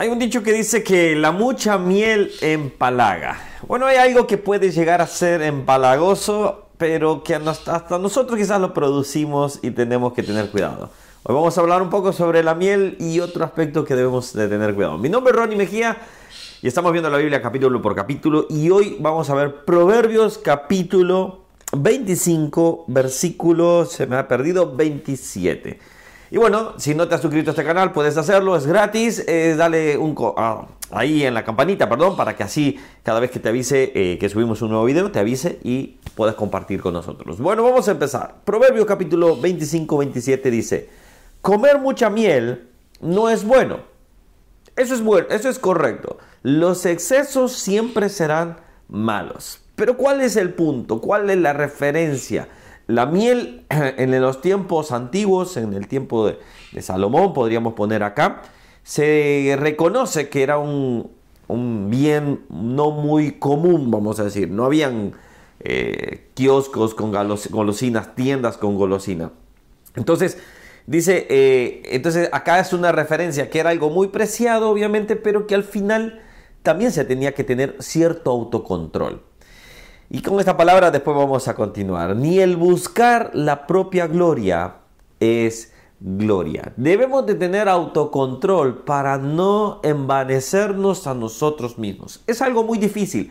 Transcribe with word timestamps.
Hay 0.00 0.10
un 0.10 0.20
dicho 0.20 0.44
que 0.44 0.52
dice 0.52 0.84
que 0.84 1.16
la 1.16 1.32
mucha 1.32 1.76
miel 1.76 2.30
empalaga. 2.40 3.36
Bueno, 3.66 3.86
hay 3.86 3.96
algo 3.96 4.28
que 4.28 4.38
puede 4.38 4.70
llegar 4.70 5.00
a 5.00 5.08
ser 5.08 5.42
empalagoso, 5.42 6.68
pero 6.78 7.24
que 7.24 7.34
hasta 7.34 7.98
nosotros 7.98 8.38
quizás 8.38 8.60
lo 8.60 8.72
producimos 8.72 9.58
y 9.60 9.72
tenemos 9.72 10.12
que 10.12 10.22
tener 10.22 10.50
cuidado. 10.50 10.90
Hoy 11.24 11.34
vamos 11.34 11.58
a 11.58 11.62
hablar 11.62 11.82
un 11.82 11.90
poco 11.90 12.12
sobre 12.12 12.44
la 12.44 12.54
miel 12.54 12.96
y 13.00 13.18
otro 13.18 13.44
aspecto 13.44 13.84
que 13.84 13.96
debemos 13.96 14.32
de 14.34 14.46
tener 14.46 14.76
cuidado. 14.76 14.98
Mi 14.98 15.08
nombre 15.08 15.32
es 15.32 15.36
Ronnie 15.36 15.58
Mejía 15.58 15.96
y 16.62 16.68
estamos 16.68 16.92
viendo 16.92 17.10
la 17.10 17.18
Biblia 17.18 17.42
capítulo 17.42 17.82
por 17.82 17.96
capítulo 17.96 18.46
y 18.48 18.70
hoy 18.70 18.98
vamos 19.00 19.28
a 19.30 19.34
ver 19.34 19.64
Proverbios 19.64 20.38
capítulo 20.38 21.40
25, 21.76 22.84
versículo, 22.86 23.84
se 23.84 24.06
me 24.06 24.14
ha 24.14 24.28
perdido, 24.28 24.76
27. 24.76 25.97
Y 26.30 26.36
bueno, 26.36 26.74
si 26.76 26.94
no 26.94 27.08
te 27.08 27.14
has 27.14 27.22
suscrito 27.22 27.50
a 27.50 27.52
este 27.52 27.64
canal, 27.64 27.92
puedes 27.92 28.16
hacerlo, 28.18 28.54
es 28.56 28.66
gratis. 28.66 29.24
Eh, 29.26 29.54
dale 29.56 29.96
un 29.96 30.14
ah, 30.36 30.66
ahí 30.90 31.24
en 31.24 31.32
la 31.32 31.42
campanita, 31.42 31.88
perdón, 31.88 32.16
para 32.16 32.36
que 32.36 32.42
así 32.42 32.78
cada 33.02 33.18
vez 33.18 33.30
que 33.30 33.38
te 33.38 33.48
avise 33.48 33.92
eh, 33.94 34.18
que 34.18 34.28
subimos 34.28 34.60
un 34.60 34.70
nuevo 34.70 34.84
video, 34.84 35.10
te 35.10 35.18
avise 35.18 35.58
y 35.64 35.96
puedas 36.14 36.34
compartir 36.34 36.82
con 36.82 36.92
nosotros. 36.92 37.38
Bueno, 37.38 37.62
vamos 37.62 37.88
a 37.88 37.92
empezar. 37.92 38.36
Proverbio 38.44 38.84
capítulo 38.84 39.38
25-27 39.40 40.42
dice: 40.50 40.90
Comer 41.40 41.78
mucha 41.78 42.10
miel 42.10 42.68
no 43.00 43.30
es 43.30 43.44
bueno. 43.44 43.78
Eso 44.76 44.94
es 44.94 45.02
bueno, 45.02 45.26
eso 45.30 45.48
es 45.48 45.58
correcto. 45.58 46.18
Los 46.42 46.84
excesos 46.84 47.52
siempre 47.52 48.08
serán 48.10 48.58
malos. 48.88 49.60
Pero 49.74 49.96
¿cuál 49.96 50.20
es 50.20 50.36
el 50.36 50.52
punto? 50.52 51.00
¿Cuál 51.00 51.30
es 51.30 51.38
la 51.38 51.52
referencia? 51.52 52.48
La 52.88 53.04
miel 53.04 53.66
en 53.70 54.20
los 54.20 54.40
tiempos 54.40 54.90
antiguos, 54.90 55.56
en 55.56 55.74
el 55.74 55.86
tiempo 55.86 56.26
de, 56.26 56.82
Salomón, 56.82 57.32
podríamos 57.34 57.74
poner 57.74 58.02
acá, 58.02 58.42
se 58.82 59.56
reconoce 59.58 60.30
que 60.30 60.42
era 60.42 60.58
un, 60.58 61.10
bien 61.90 62.40
no 62.48 62.90
muy 62.90 63.32
común, 63.32 63.90
vamos 63.90 64.18
a 64.18 64.24
decir. 64.24 64.50
No 64.50 64.64
habían 64.64 65.12
eh, 65.60 66.28
kioscos 66.34 66.94
con 66.94 67.12
golosinas, 67.50 68.14
tiendas 68.14 68.56
con 68.56 68.76
golosina. 68.76 69.32
Entonces, 69.94 70.38
dice, 70.86 71.26
eh, 71.28 71.82
entonces 71.90 72.30
acá 72.32 72.58
es 72.58 72.72
una 72.72 72.90
referencia 72.90 73.50
que 73.50 73.60
era 73.60 73.68
algo 73.68 73.90
muy 73.90 74.08
preciado, 74.08 74.70
obviamente, 74.70 75.14
pero 75.14 75.46
que 75.46 75.54
al 75.54 75.64
final 75.64 76.22
también 76.62 76.90
se 76.90 77.04
tenía 77.04 77.34
que 77.34 77.44
tener 77.44 77.76
cierto 77.80 78.30
autocontrol. 78.30 79.27
Y 80.10 80.22
con 80.22 80.40
esta 80.40 80.56
palabra 80.56 80.90
después 80.90 81.14
vamos 81.14 81.48
a 81.48 81.54
continuar. 81.54 82.16
Ni 82.16 82.38
el 82.38 82.56
buscar 82.56 83.30
la 83.34 83.66
propia 83.66 84.06
gloria 84.06 84.76
es 85.20 85.72
gloria. 86.00 86.72
Debemos 86.76 87.26
de 87.26 87.34
tener 87.34 87.68
autocontrol 87.68 88.84
para 88.84 89.18
no 89.18 89.80
envanecernos 89.82 91.06
a 91.06 91.12
nosotros 91.12 91.76
mismos. 91.78 92.22
Es 92.26 92.40
algo 92.40 92.64
muy 92.64 92.78
difícil. 92.78 93.30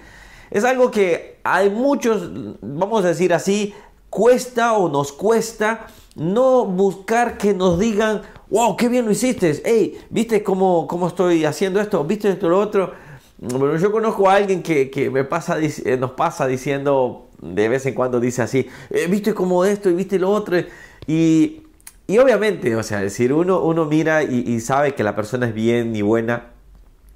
Es 0.52 0.64
algo 0.64 0.92
que 0.92 1.40
hay 1.44 1.72
muchos, 1.72 2.30
vamos 2.62 3.04
a 3.04 3.08
decir 3.08 3.34
así, 3.34 3.74
cuesta 4.12 4.74
o 4.74 4.88
nos 4.88 5.12
cuesta 5.12 5.88
no 6.16 6.66
buscar 6.66 7.38
que 7.38 7.56
nos 7.56 7.80
digan, 7.80 8.22
wow, 8.50 8.78
qué 8.78 8.88
bien 8.88 9.06
lo 9.06 9.12
hiciste. 9.12 9.62
Hey, 9.66 9.98
¿viste 10.12 10.44
cómo, 10.44 10.88
cómo 10.88 11.08
estoy 11.08 11.44
haciendo 11.44 11.82
esto? 11.82 12.04
¿Viste 12.04 12.30
esto 12.30 12.50
lo 12.50 12.60
otro? 12.60 13.07
Bueno, 13.40 13.78
yo 13.78 13.92
conozco 13.92 14.30
a 14.30 14.36
alguien 14.36 14.64
que, 14.64 15.10
me 15.12 15.24
pasa, 15.24 15.60
eh, 15.62 15.98
nos 16.00 16.12
pasa 16.12 16.48
diciendo, 16.48 17.28
de 17.40 17.70
vez 17.70 17.86
en 17.86 17.94
cuando 17.94 18.20
dice 18.20 18.42
así, 18.42 18.68
eh, 18.90 19.08
viste 19.08 19.36
como 19.36 19.64
esto 19.64 19.90
y 19.90 19.94
viste 19.94 20.18
lo 20.18 20.32
otro. 20.32 20.58
Y, 21.06 21.62
obviamente, 22.10 22.76
o 22.76 22.82
sea, 22.82 23.00
decir, 23.00 23.34
uno, 23.34 23.62
uno 23.62 23.86
mira 23.86 24.24
y, 24.24 24.60
sabe 24.60 24.96
que 24.96 25.04
la 25.04 25.16
persona 25.16 25.48
es 25.48 25.54
bien 25.54 25.96
y 25.96 26.02
buena, 26.02 26.54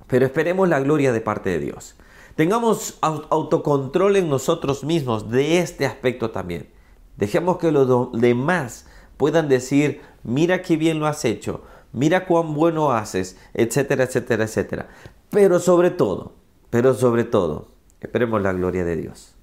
pero 0.06 0.26
esperemos 0.26 0.70
la 0.70 0.80
gloria 0.80 1.12
de 1.12 1.22
parte 1.22 1.50
de 1.50 1.60
Dios. 1.60 1.96
Tengamos 2.36 3.00
autocontrol 3.02 4.16
en 4.16 4.30
nosotros 4.30 4.84
mismos 4.84 5.32
de 5.32 5.60
este 5.60 5.88
aspecto 5.88 6.30
también. 6.30 6.70
Dejemos 7.18 7.58
que 7.58 7.72
los 7.72 8.12
demás 8.14 8.86
puedan 9.18 9.50
decir, 9.50 10.02
mira 10.24 10.62
qué 10.62 10.78
bien 10.78 11.00
lo 11.00 11.08
has 11.08 11.26
hecho, 11.26 11.64
mira 11.94 12.26
cuán 12.26 12.54
bueno 12.54 12.92
haces, 12.92 13.38
etcétera, 13.54 14.04
etcétera, 14.04 14.44
etcétera. 14.44 14.88
Pero 15.32 15.62
sobre 15.62 15.92
todo, 15.92 16.34
pero 16.70 16.94
sobre 16.94 17.24
todo, 17.24 17.68
esperemos 18.02 18.42
la 18.42 18.52
gloria 18.52 18.84
de 18.84 18.98
Dios. 18.98 19.34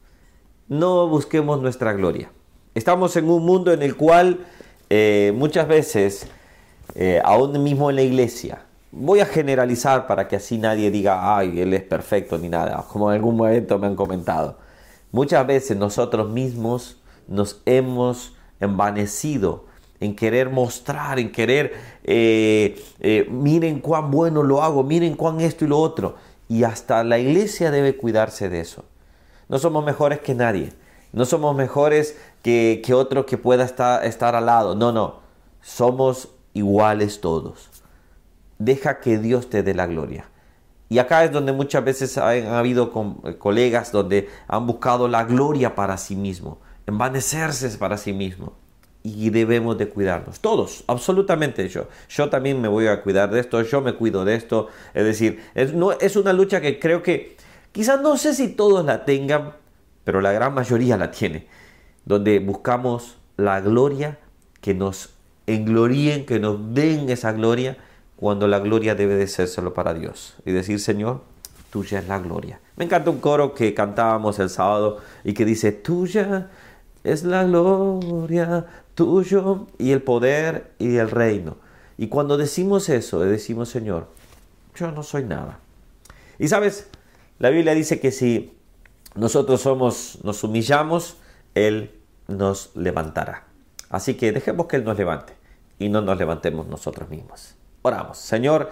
No 0.68 1.08
busquemos 1.08 1.62
nuestra 1.62 1.94
gloria. 1.94 2.30
Estamos 2.74 3.16
en 3.16 3.30
un 3.30 3.42
mundo 3.46 3.72
en 3.72 3.80
el 3.80 3.96
cual 3.96 4.46
eh, 4.90 5.32
muchas 5.34 5.66
veces, 5.66 6.28
eh, 6.94 7.22
aún 7.24 7.62
mismo 7.62 7.88
en 7.88 7.96
la 7.96 8.02
iglesia, 8.02 8.66
voy 8.92 9.20
a 9.20 9.26
generalizar 9.26 10.06
para 10.06 10.28
que 10.28 10.36
así 10.36 10.58
nadie 10.58 10.90
diga, 10.90 11.38
ay, 11.38 11.58
él 11.58 11.72
es 11.72 11.84
perfecto 11.84 12.36
ni 12.36 12.50
nada, 12.50 12.84
como 12.86 13.10
en 13.10 13.16
algún 13.16 13.38
momento 13.38 13.78
me 13.78 13.86
han 13.86 13.96
comentado. 13.96 14.58
Muchas 15.10 15.46
veces 15.46 15.78
nosotros 15.78 16.28
mismos 16.28 17.00
nos 17.28 17.62
hemos 17.64 18.36
envanecido 18.60 19.64
en 20.00 20.14
querer 20.14 20.50
mostrar, 20.50 21.18
en 21.18 21.32
querer, 21.32 21.74
eh, 22.04 22.82
eh, 23.00 23.26
miren 23.30 23.80
cuán 23.80 24.10
bueno 24.10 24.42
lo 24.42 24.62
hago, 24.62 24.84
miren 24.84 25.14
cuán 25.14 25.40
esto 25.40 25.64
y 25.64 25.68
lo 25.68 25.78
otro. 25.78 26.16
Y 26.48 26.64
hasta 26.64 27.04
la 27.04 27.18
iglesia 27.18 27.70
debe 27.70 27.96
cuidarse 27.96 28.48
de 28.48 28.60
eso. 28.60 28.84
No 29.48 29.58
somos 29.58 29.84
mejores 29.84 30.20
que 30.20 30.34
nadie. 30.34 30.72
No 31.12 31.24
somos 31.24 31.56
mejores 31.56 32.16
que, 32.42 32.82
que 32.84 32.94
otro 32.94 33.26
que 33.26 33.38
pueda 33.38 33.64
estar, 33.64 34.04
estar 34.04 34.34
al 34.34 34.46
lado. 34.46 34.74
No, 34.74 34.92
no. 34.92 35.20
Somos 35.60 36.28
iguales 36.54 37.20
todos. 37.20 37.68
Deja 38.58 39.00
que 39.00 39.18
Dios 39.18 39.50
te 39.50 39.62
dé 39.62 39.74
la 39.74 39.86
gloria. 39.86 40.30
Y 40.88 40.98
acá 40.98 41.24
es 41.24 41.32
donde 41.32 41.52
muchas 41.52 41.84
veces 41.84 42.16
han 42.16 42.46
habido 42.46 42.92
eh, 43.24 43.36
colegas 43.36 43.92
donde 43.92 44.28
han 44.46 44.66
buscado 44.66 45.06
la 45.06 45.24
gloria 45.24 45.74
para 45.74 45.98
sí 45.98 46.16
mismo, 46.16 46.60
envanecerse 46.86 47.68
para 47.76 47.98
sí 47.98 48.14
mismo 48.14 48.54
y 49.16 49.30
debemos 49.30 49.78
de 49.78 49.88
cuidarnos. 49.88 50.40
Todos, 50.40 50.84
absolutamente 50.86 51.68
yo. 51.68 51.86
Yo 52.08 52.28
también 52.28 52.60
me 52.60 52.68
voy 52.68 52.86
a 52.86 53.02
cuidar 53.02 53.30
de 53.30 53.40
esto, 53.40 53.60
yo 53.62 53.80
me 53.80 53.94
cuido 53.94 54.24
de 54.24 54.34
esto. 54.34 54.68
Es 54.94 55.04
decir, 55.04 55.42
es, 55.54 55.72
no, 55.72 55.92
es 55.92 56.16
una 56.16 56.32
lucha 56.32 56.60
que 56.60 56.78
creo 56.78 57.02
que 57.02 57.36
quizás 57.72 58.00
no 58.00 58.16
sé 58.16 58.34
si 58.34 58.48
todos 58.48 58.84
la 58.84 59.04
tengan, 59.04 59.52
pero 60.04 60.20
la 60.20 60.32
gran 60.32 60.54
mayoría 60.54 60.96
la 60.96 61.10
tiene. 61.10 61.46
Donde 62.04 62.38
buscamos 62.38 63.18
la 63.36 63.60
gloria, 63.60 64.18
que 64.60 64.74
nos 64.74 65.10
engloríen, 65.46 66.26
que 66.26 66.38
nos 66.40 66.74
den 66.74 67.08
esa 67.10 67.32
gloria, 67.32 67.76
cuando 68.16 68.48
la 68.48 68.58
gloria 68.58 68.94
debe 68.94 69.14
de 69.14 69.28
ser 69.28 69.48
solo 69.48 69.74
para 69.74 69.94
Dios. 69.94 70.34
Y 70.44 70.52
decir, 70.52 70.80
Señor, 70.80 71.22
tuya 71.70 72.00
es 72.00 72.08
la 72.08 72.18
gloria. 72.18 72.60
Me 72.76 72.84
encanta 72.84 73.10
un 73.10 73.20
coro 73.20 73.54
que 73.54 73.74
cantábamos 73.74 74.38
el 74.38 74.50
sábado 74.50 74.98
y 75.24 75.34
que 75.34 75.44
dice, 75.44 75.72
tuya 75.72 76.50
es 77.04 77.24
la 77.24 77.44
gloria, 77.44 78.66
tuyo 78.98 79.68
y 79.78 79.92
el 79.92 80.02
poder 80.02 80.72
y 80.80 80.96
el 80.96 81.08
reino. 81.08 81.56
Y 81.96 82.08
cuando 82.08 82.36
decimos 82.36 82.88
eso, 82.88 83.20
decimos, 83.20 83.68
Señor, 83.68 84.08
yo 84.74 84.90
no 84.90 85.04
soy 85.04 85.22
nada. 85.22 85.60
Y 86.40 86.48
sabes, 86.48 86.88
la 87.38 87.50
Biblia 87.50 87.74
dice 87.74 88.00
que 88.00 88.10
si 88.10 88.58
nosotros 89.14 89.60
somos, 89.60 90.18
nos 90.24 90.42
humillamos, 90.42 91.16
Él 91.54 91.92
nos 92.26 92.74
levantará. 92.74 93.46
Así 93.88 94.14
que 94.14 94.32
dejemos 94.32 94.66
que 94.66 94.74
Él 94.74 94.84
nos 94.84 94.98
levante 94.98 95.32
y 95.78 95.88
no 95.88 96.00
nos 96.00 96.18
levantemos 96.18 96.66
nosotros 96.66 97.08
mismos. 97.08 97.54
Oramos. 97.82 98.18
Señor, 98.18 98.68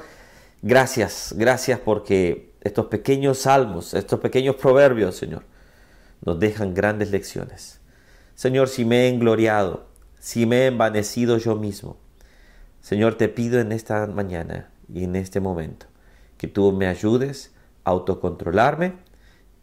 gracias, 0.61 1.35
gracias 1.37 1.79
porque 1.79 2.53
estos 2.63 2.87
pequeños 2.87 3.39
salmos, 3.39 3.95
estos 3.95 4.19
pequeños 4.19 4.57
proverbios, 4.57 5.15
Señor, 5.15 5.45
nos 6.25 6.41
dejan 6.41 6.75
grandes 6.75 7.13
lecciones. 7.13 7.81
Señor, 8.35 8.69
si 8.69 8.85
me 8.85 9.05
he 9.05 9.09
engloriado, 9.09 9.86
si 10.27 10.45
me 10.45 10.63
he 10.63 10.67
envanecido 10.67 11.39
yo 11.39 11.55
mismo. 11.55 11.97
Señor, 12.81 13.15
te 13.15 13.29
pido 13.29 13.61
en 13.61 13.71
esta 13.71 14.05
mañana 14.09 14.71
y 14.93 15.05
en 15.05 15.15
este 15.15 15.39
momento 15.39 15.87
que 16.37 16.49
tú 16.49 16.73
me 16.73 16.89
ayudes 16.89 17.53
a 17.85 17.91
autocontrolarme 17.91 18.95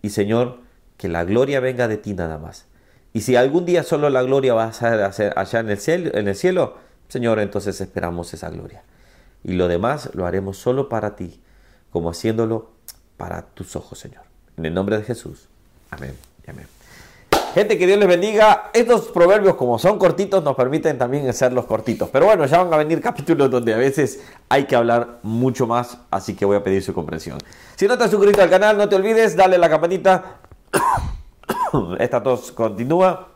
y 0.02 0.12
Señor, 0.12 0.62
que 0.96 1.10
la 1.10 1.26
gloria 1.26 1.60
venga 1.60 1.90
de 1.90 1.98
ti 1.98 2.14
nada 2.14 2.38
más. 2.38 2.68
Y 3.12 3.22
si 3.22 3.36
algún 3.36 3.66
día 3.66 3.84
solo 3.84 4.10
la 4.10 4.24
gloria 4.24 4.54
va 4.54 4.64
a 4.64 4.72
ser 5.12 5.38
allá 5.38 5.60
en 5.60 5.70
el 5.70 5.78
cielo, 5.78 6.12
en 6.14 6.30
el 6.30 6.36
cielo 6.36 6.78
Señor, 7.10 7.40
entonces 7.40 7.82
esperamos 7.82 8.34
esa 8.34 8.50
gloria. 8.50 8.84
Y 9.44 9.56
lo 9.56 9.68
demás 9.68 10.12
lo 10.14 10.26
haremos 10.26 10.56
solo 10.56 10.88
para 10.88 11.18
ti, 11.18 11.42
como 11.92 12.10
haciéndolo 12.10 12.72
para 13.18 13.48
tus 13.48 13.76
ojos, 13.76 14.00
Señor. 14.00 14.24
En 14.56 14.66
el 14.66 14.74
nombre 14.74 14.98
de 14.98 15.04
Jesús. 15.04 15.50
Amén 15.92 16.16
y 16.48 16.52
amén. 16.52 16.68
Gente, 17.54 17.78
que 17.78 17.86
Dios 17.86 18.00
les 18.00 18.08
bendiga. 18.08 18.72
Estos 18.74 19.10
proverbios, 19.10 19.56
como 19.56 19.78
son 19.78 20.00
cortitos, 20.00 20.44
nos 20.44 20.56
permiten 20.56 20.98
también 20.98 21.30
hacerlos 21.30 21.66
cortitos. 21.66 22.10
Pero 22.10 22.26
bueno, 22.26 22.48
ya 22.48 22.64
van 22.64 22.74
a 22.74 22.78
venir 22.78 23.00
capítulos 23.10 23.52
donde 23.52 23.76
a 23.76 23.78
veces 23.78 24.24
hay 24.50 24.66
que 24.66 24.76
hablar 24.76 25.20
mucho 25.22 25.68
más, 25.68 26.00
así 26.10 26.36
que 26.36 26.46
voy 26.46 26.58
a 26.58 26.64
pedir 26.64 26.82
su 26.82 26.96
comprensión. 26.96 27.38
Si 27.76 27.88
no 27.88 27.96
te 27.96 28.06
has 28.06 28.12
suscrito 28.12 28.42
al 28.42 28.50
canal, 28.50 28.76
no 28.76 28.90
te 28.90 28.96
olvides, 28.96 29.36
dale 29.36 29.60
la 29.60 29.70
campanita. 29.70 30.40
Esta 32.00 32.24
tos 32.24 32.52
continúa. 32.52 33.30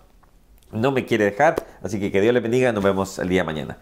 No 0.71 0.91
me 0.91 1.05
quiere 1.05 1.25
dejar, 1.25 1.55
así 1.83 1.99
que 1.99 2.11
que 2.11 2.19
Dios 2.19 2.33
les 2.33 2.41
bendiga. 2.41 2.71
Nos 2.71 2.83
vemos 2.83 3.19
el 3.19 3.29
día 3.29 3.41
de 3.41 3.45
mañana. 3.45 3.75